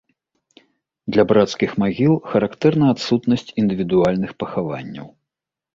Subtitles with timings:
[1.15, 5.07] Для брацкіх магіл характэрна адсутнасць індывідуальных пахаванняў.